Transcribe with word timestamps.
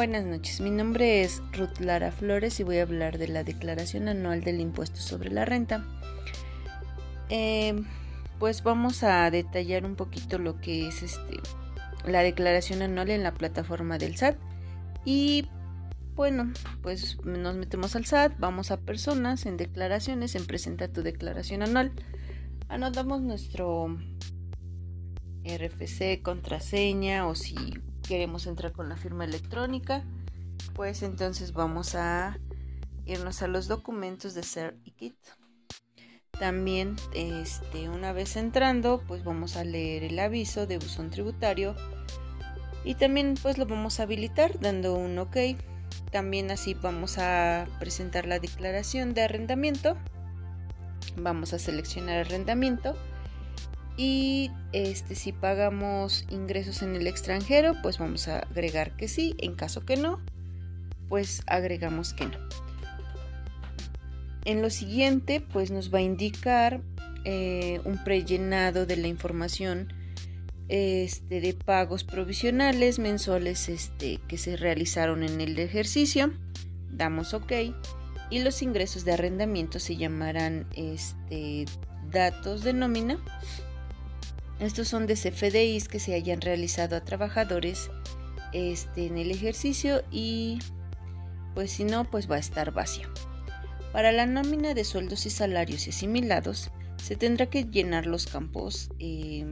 Buenas 0.00 0.24
noches, 0.24 0.62
mi 0.62 0.70
nombre 0.70 1.20
es 1.20 1.42
Ruth 1.52 1.78
Lara 1.78 2.10
Flores 2.10 2.58
y 2.58 2.62
voy 2.62 2.78
a 2.78 2.84
hablar 2.84 3.18
de 3.18 3.28
la 3.28 3.44
declaración 3.44 4.08
anual 4.08 4.40
del 4.40 4.58
impuesto 4.58 4.98
sobre 4.98 5.30
la 5.30 5.44
renta. 5.44 5.84
Em, 7.28 7.84
pues 8.38 8.62
vamos 8.62 9.02
a 9.02 9.30
detallar 9.30 9.84
un 9.84 9.96
poquito 9.96 10.38
lo 10.38 10.58
que 10.58 10.88
es 10.88 11.02
este 11.02 11.40
la 12.06 12.22
declaración 12.22 12.80
anual 12.80 13.10
en 13.10 13.22
la 13.22 13.34
plataforma 13.34 13.98
del 13.98 14.16
SAT 14.16 14.38
y 15.04 15.46
bueno, 16.14 16.50
pues 16.80 17.18
nos 17.22 17.56
metemos 17.56 17.94
al 17.94 18.06
SAT, 18.06 18.32
vamos 18.38 18.70
a 18.70 18.80
personas, 18.80 19.44
en 19.44 19.58
declaraciones, 19.58 20.34
en 20.34 20.46
presenta 20.46 20.88
tu 20.88 21.02
declaración 21.02 21.62
anual, 21.62 21.92
anotamos 22.70 23.20
nuestro 23.20 23.98
RFC, 25.44 26.22
contraseña 26.22 27.26
o 27.26 27.34
si 27.34 27.74
queremos 28.10 28.48
entrar 28.48 28.72
con 28.72 28.88
la 28.88 28.96
firma 28.96 29.24
electrónica, 29.24 30.02
pues 30.74 31.04
entonces 31.04 31.52
vamos 31.52 31.94
a 31.94 32.40
irnos 33.06 33.40
a 33.40 33.46
los 33.46 33.68
documentos 33.68 34.34
de 34.34 34.42
SER 34.42 34.76
y 34.84 34.90
KIT. 34.90 35.14
También, 36.32 36.96
este, 37.14 37.88
una 37.88 38.12
vez 38.12 38.34
entrando, 38.34 39.00
pues 39.06 39.22
vamos 39.22 39.54
a 39.54 39.62
leer 39.62 40.02
el 40.02 40.18
aviso 40.18 40.66
de 40.66 40.78
buzón 40.78 41.10
tributario 41.10 41.76
y 42.84 42.96
también 42.96 43.34
pues 43.40 43.58
lo 43.58 43.66
vamos 43.66 44.00
a 44.00 44.02
habilitar 44.02 44.58
dando 44.58 44.96
un 44.96 45.16
OK. 45.16 45.36
También 46.10 46.50
así 46.50 46.74
vamos 46.74 47.16
a 47.16 47.68
presentar 47.78 48.26
la 48.26 48.40
declaración 48.40 49.14
de 49.14 49.22
arrendamiento. 49.22 49.96
Vamos 51.16 51.52
a 51.52 51.60
seleccionar 51.60 52.26
arrendamiento 52.26 52.96
y 54.02 54.50
este 54.72 55.14
si 55.14 55.30
pagamos 55.30 56.24
ingresos 56.30 56.80
en 56.80 56.96
el 56.96 57.06
extranjero, 57.06 57.74
pues 57.82 57.98
vamos 57.98 58.28
a 58.28 58.38
agregar 58.38 58.96
que 58.96 59.08
sí, 59.08 59.34
en 59.36 59.54
caso 59.54 59.84
que 59.84 59.98
no, 59.98 60.20
pues 61.10 61.42
agregamos 61.46 62.14
que 62.14 62.24
no. 62.24 62.38
En 64.46 64.62
lo 64.62 64.70
siguiente, 64.70 65.42
pues 65.42 65.70
nos 65.70 65.92
va 65.92 65.98
a 65.98 66.00
indicar 66.00 66.80
eh, 67.26 67.82
un 67.84 68.02
prellenado 68.02 68.86
de 68.86 68.96
la 68.96 69.06
información 69.06 69.92
este, 70.68 71.42
de 71.42 71.52
pagos 71.52 72.02
provisionales 72.02 72.98
mensuales 72.98 73.68
este, 73.68 74.18
que 74.28 74.38
se 74.38 74.56
realizaron 74.56 75.24
en 75.24 75.42
el 75.42 75.58
ejercicio. 75.58 76.32
Damos 76.90 77.34
OK. 77.34 77.52
Y 78.30 78.38
los 78.38 78.62
ingresos 78.62 79.04
de 79.04 79.12
arrendamiento 79.12 79.78
se 79.78 79.96
llamarán 79.96 80.66
este, 80.74 81.66
datos 82.10 82.64
de 82.64 82.72
nómina. 82.72 83.18
Estos 84.60 84.88
son 84.88 85.06
de 85.06 85.14
CFDIs 85.14 85.88
que 85.88 85.98
se 85.98 86.14
hayan 86.14 86.42
realizado 86.42 86.94
a 86.94 87.00
trabajadores 87.00 87.90
este, 88.52 89.06
en 89.06 89.16
el 89.16 89.30
ejercicio 89.30 90.02
y 90.10 90.58
pues 91.54 91.72
si 91.72 91.84
no, 91.84 92.04
pues 92.04 92.30
va 92.30 92.36
a 92.36 92.40
estar 92.40 92.70
vacío. 92.72 93.08
Para 93.92 94.12
la 94.12 94.26
nómina 94.26 94.74
de 94.74 94.84
sueldos 94.84 95.26
y 95.26 95.30
salarios 95.30 95.86
y 95.86 95.90
asimilados, 95.90 96.70
se 97.02 97.16
tendrá 97.16 97.46
que 97.46 97.64
llenar 97.64 98.06
los 98.06 98.26
campos 98.26 98.90
em, 98.98 99.50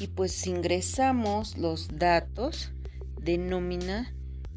y 0.00 0.06
pues 0.08 0.46
ingresamos 0.46 1.56
los 1.56 1.88
datos 1.98 2.72
de 3.20 3.38
nómina. 3.38 4.12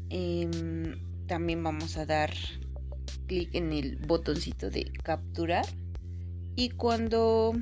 Em, 0.08 1.26
también 1.26 1.62
vamos 1.62 1.96
a 1.96 2.06
dar 2.06 2.32
clic 3.26 3.54
en 3.54 3.72
el 3.72 3.98
botoncito 3.98 4.70
de 4.70 4.90
capturar 5.04 5.66
y 6.56 6.70
cuando 6.70 7.52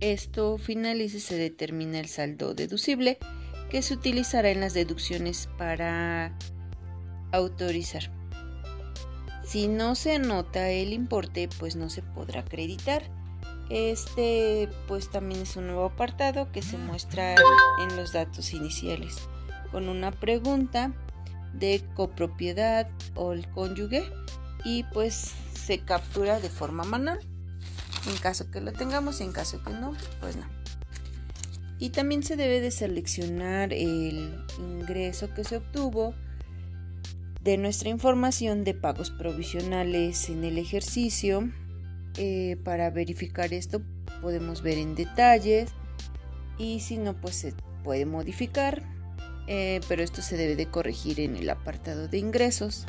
esto 0.00 0.58
finalice 0.58 1.20
se 1.20 1.36
determina 1.36 1.98
el 1.98 2.08
saldo 2.08 2.54
deducible 2.54 3.18
que 3.70 3.82
se 3.82 3.94
utilizará 3.94 4.50
en 4.50 4.60
las 4.60 4.74
deducciones 4.74 5.48
para 5.58 6.36
autorizar. 7.32 8.10
Si 9.44 9.68
no 9.68 9.94
se 9.94 10.14
anota 10.14 10.70
el 10.70 10.92
importe, 10.92 11.48
pues 11.58 11.76
no 11.76 11.88
se 11.88 12.02
podrá 12.02 12.40
acreditar. 12.40 13.02
Este 13.70 14.68
pues 14.86 15.10
también 15.10 15.42
es 15.42 15.56
un 15.56 15.66
nuevo 15.66 15.86
apartado 15.86 16.52
que 16.52 16.62
se 16.62 16.78
muestra 16.78 17.34
en 17.80 17.96
los 17.96 18.12
datos 18.12 18.52
iniciales 18.52 19.16
con 19.72 19.88
una 19.88 20.12
pregunta 20.12 20.92
de 21.52 21.82
copropiedad 21.94 22.88
o 23.16 23.32
el 23.32 23.48
cónyuge 23.50 24.04
y 24.64 24.84
pues 24.92 25.32
se 25.54 25.80
captura 25.80 26.38
de 26.38 26.48
forma 26.48 26.84
manual 26.84 27.18
en 28.06 28.16
caso 28.18 28.50
que 28.50 28.60
lo 28.60 28.72
tengamos 28.72 29.20
en 29.20 29.32
caso 29.32 29.62
que 29.62 29.70
no 29.70 29.94
pues 30.20 30.36
no 30.36 30.46
y 31.78 31.90
también 31.90 32.22
se 32.22 32.36
debe 32.36 32.60
de 32.60 32.70
seleccionar 32.70 33.72
el 33.72 34.34
ingreso 34.58 35.32
que 35.34 35.44
se 35.44 35.58
obtuvo 35.58 36.14
de 37.42 37.58
nuestra 37.58 37.90
información 37.90 38.64
de 38.64 38.74
pagos 38.74 39.10
provisionales 39.10 40.28
en 40.30 40.44
el 40.44 40.58
ejercicio. 40.58 41.48
Eh, 42.18 42.56
para 42.64 42.90
verificar 42.90 43.52
esto 43.52 43.82
podemos 44.22 44.62
ver 44.62 44.78
en 44.78 44.94
detalles 44.94 45.70
y 46.56 46.80
si 46.80 46.96
no 46.96 47.14
pues 47.14 47.36
se 47.36 47.54
puede 47.84 48.06
modificar, 48.06 48.82
eh, 49.46 49.80
pero 49.86 50.02
esto 50.02 50.22
se 50.22 50.38
debe 50.38 50.56
de 50.56 50.66
corregir 50.66 51.20
en 51.20 51.36
el 51.36 51.50
apartado 51.50 52.08
de 52.08 52.18
ingresos. 52.18 52.86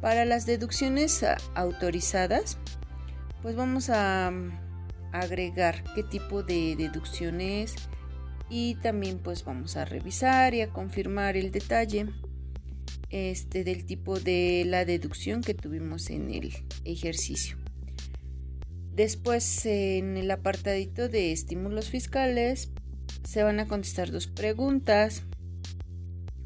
Para 0.00 0.24
las 0.24 0.46
deducciones 0.46 1.24
autorizadas 1.54 2.56
pues 3.42 3.56
vamos 3.56 3.90
a 3.90 4.30
mm, 4.30 4.50
agregar 5.12 5.82
qué 5.94 6.02
tipo 6.04 6.42
de 6.42 6.76
deducciones 6.76 7.74
y 8.48 8.76
también 8.76 9.18
pues 9.18 9.44
vamos 9.44 9.76
a 9.76 9.84
revisar 9.84 10.54
y 10.54 10.60
a 10.60 10.70
confirmar 10.70 11.36
el 11.36 11.50
detalle 11.50 12.06
este, 13.10 13.64
del 13.64 13.84
tipo 13.84 14.18
de 14.18 14.64
la 14.66 14.84
deducción 14.84 15.42
que 15.42 15.54
tuvimos 15.54 16.08
en 16.10 16.30
el 16.30 16.52
ejercicio. 16.84 17.56
Después 18.94 19.66
en 19.66 20.16
el 20.16 20.30
apartadito 20.30 21.08
de 21.08 21.32
estímulos 21.32 21.88
fiscales 21.88 22.70
se 23.24 23.42
van 23.42 23.58
a 23.58 23.66
contestar 23.66 24.10
dos 24.10 24.26
preguntas. 24.26 25.22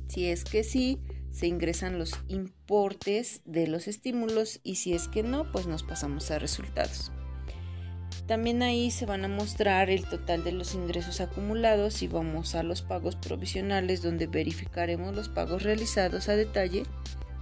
Si 0.08 0.26
es 0.26 0.44
que 0.44 0.62
sí, 0.62 1.00
se 1.36 1.48
ingresan 1.48 1.98
los 1.98 2.12
importes 2.28 3.42
de 3.44 3.66
los 3.66 3.88
estímulos 3.88 4.58
y 4.62 4.76
si 4.76 4.94
es 4.94 5.06
que 5.06 5.22
no, 5.22 5.52
pues 5.52 5.66
nos 5.66 5.82
pasamos 5.82 6.30
a 6.30 6.38
resultados. 6.38 7.12
También 8.26 8.62
ahí 8.62 8.90
se 8.90 9.04
van 9.04 9.22
a 9.22 9.28
mostrar 9.28 9.90
el 9.90 10.06
total 10.06 10.44
de 10.44 10.52
los 10.52 10.74
ingresos 10.74 11.20
acumulados 11.20 12.02
y 12.02 12.08
vamos 12.08 12.54
a 12.54 12.62
los 12.62 12.80
pagos 12.80 13.16
provisionales 13.16 14.00
donde 14.00 14.26
verificaremos 14.26 15.14
los 15.14 15.28
pagos 15.28 15.62
realizados 15.62 16.30
a 16.30 16.36
detalle. 16.36 16.84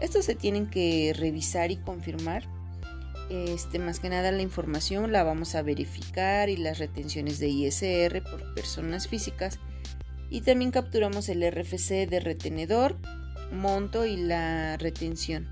Estos 0.00 0.25
se 0.25 0.34
tienen 0.34 0.69
que 0.69 1.12
revisar 1.16 1.71
y 1.71 1.76
confirmar. 1.76 2.49
Este, 3.31 3.78
más 3.78 4.00
que 4.00 4.09
nada 4.09 4.32
la 4.32 4.43
información 4.43 5.12
la 5.12 5.22
vamos 5.22 5.55
a 5.55 5.62
verificar 5.62 6.49
y 6.49 6.56
las 6.56 6.81
retenciones 6.81 7.38
de 7.38 7.47
ISR 7.47 8.25
por 8.25 8.55
personas 8.55 9.06
físicas. 9.06 9.61
Y 10.31 10.41
también 10.41 10.72
capturamos 10.72 11.28
el 11.28 11.49
RFC 11.49 12.09
de 12.09 12.19
retenedor, 12.19 12.99
monto 13.53 14.05
y 14.06 14.16
la 14.16 14.77
retención. 14.77 15.49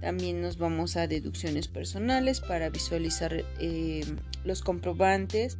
También 0.00 0.40
nos 0.40 0.56
vamos 0.56 0.96
a 0.96 1.06
deducciones 1.06 1.68
personales 1.68 2.40
para 2.40 2.70
visualizar 2.70 3.44
eh, 3.58 4.04
los 4.44 4.62
comprobantes 4.62 5.58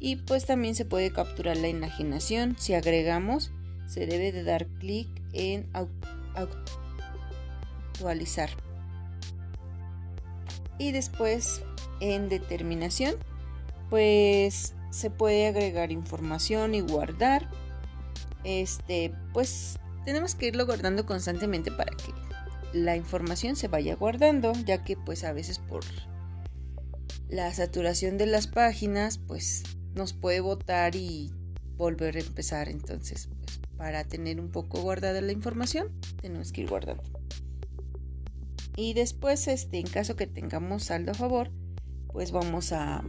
y 0.00 0.16
pues 0.16 0.46
también 0.46 0.74
se 0.74 0.84
puede 0.84 1.12
capturar 1.12 1.56
la 1.56 1.68
enajenación. 1.68 2.56
Si 2.58 2.74
agregamos, 2.74 3.52
se 3.86 4.06
debe 4.06 4.32
de 4.32 4.42
dar 4.42 4.66
clic 4.78 5.08
en 5.32 5.68
actualizar. 7.94 8.50
Y 10.78 10.92
después 10.92 11.62
en 12.00 12.28
determinación, 12.28 13.14
pues 13.90 14.74
se 14.90 15.10
puede 15.10 15.46
agregar 15.46 15.92
información 15.92 16.74
y 16.74 16.80
guardar. 16.80 17.48
Este, 18.42 19.12
pues 19.34 19.78
tenemos 20.04 20.34
que 20.34 20.48
irlo 20.48 20.66
guardando 20.66 21.06
constantemente 21.06 21.70
para 21.70 21.94
que 21.96 22.12
la 22.72 22.96
información 22.96 23.56
se 23.56 23.68
vaya 23.68 23.96
guardando, 23.96 24.52
ya 24.64 24.84
que 24.84 24.96
pues 24.96 25.24
a 25.24 25.32
veces 25.32 25.58
por 25.58 25.84
la 27.28 27.52
saturación 27.52 28.18
de 28.18 28.26
las 28.26 28.46
páginas 28.46 29.18
pues 29.18 29.62
nos 29.94 30.12
puede 30.12 30.40
botar 30.40 30.94
y 30.94 31.32
volver 31.76 32.16
a 32.16 32.20
empezar. 32.20 32.68
Entonces, 32.68 33.28
pues, 33.40 33.60
para 33.76 34.04
tener 34.04 34.40
un 34.40 34.50
poco 34.50 34.80
guardada 34.82 35.20
la 35.20 35.32
información, 35.32 35.88
tenemos 36.20 36.52
que 36.52 36.62
ir 36.62 36.68
guardando. 36.68 37.02
Y 38.76 38.94
después, 38.94 39.48
este, 39.48 39.78
en 39.78 39.86
caso 39.86 40.16
que 40.16 40.26
tengamos 40.26 40.84
saldo 40.84 41.10
a 41.12 41.14
favor, 41.14 41.50
pues 42.12 42.30
vamos 42.30 42.72
a, 42.72 43.02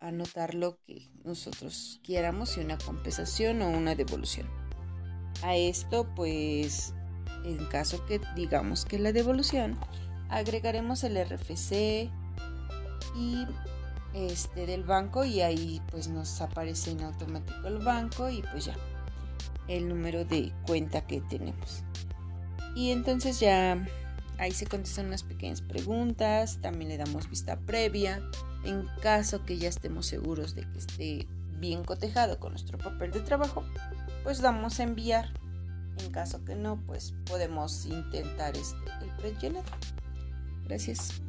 anotar 0.00 0.54
lo 0.54 0.80
que 0.84 1.10
nosotros 1.24 2.00
quieramos, 2.04 2.50
si 2.50 2.60
una 2.60 2.78
compensación 2.78 3.62
o 3.62 3.70
una 3.70 3.94
devolución. 3.94 4.46
A 5.42 5.56
esto, 5.56 6.06
pues 6.14 6.94
en 7.44 7.64
caso 7.66 8.04
que 8.06 8.20
digamos 8.34 8.84
que 8.84 8.98
la 8.98 9.12
devolución, 9.12 9.78
agregaremos 10.28 11.04
el 11.04 11.16
RFC 11.24 12.10
y 13.16 13.46
este 14.14 14.66
del 14.66 14.84
banco 14.84 15.24
y 15.24 15.40
ahí 15.40 15.80
pues 15.90 16.08
nos 16.08 16.40
aparece 16.40 16.90
en 16.90 17.02
automático 17.02 17.66
el 17.66 17.78
banco 17.78 18.28
y 18.28 18.42
pues 18.42 18.66
ya. 18.66 18.76
el 19.68 19.88
número 19.88 20.24
de 20.24 20.52
cuenta 20.66 21.06
que 21.06 21.20
tenemos. 21.20 21.82
Y 22.74 22.90
entonces 22.90 23.38
ya 23.38 23.86
ahí 24.38 24.52
se 24.52 24.66
contestan 24.66 25.06
unas 25.06 25.22
pequeñas 25.22 25.60
preguntas, 25.60 26.58
también 26.62 26.88
le 26.88 26.96
damos 26.96 27.28
vista 27.28 27.58
previa. 27.58 28.22
En 28.64 28.86
caso 29.02 29.44
que 29.44 29.58
ya 29.58 29.68
estemos 29.68 30.06
seguros 30.06 30.54
de 30.54 30.62
que 30.62 30.78
esté 30.78 31.28
bien 31.58 31.84
cotejado 31.84 32.38
con 32.38 32.52
nuestro 32.52 32.78
papel 32.78 33.10
de 33.10 33.20
trabajo, 33.20 33.64
pues 34.28 34.42
damos 34.42 34.78
a 34.78 34.82
enviar. 34.82 35.30
En 36.04 36.12
caso 36.12 36.44
que 36.44 36.54
no, 36.54 36.76
pues 36.84 37.14
podemos 37.24 37.86
intentar 37.86 38.54
este, 38.58 38.76
el. 39.06 39.62
Gracias. 40.66 41.22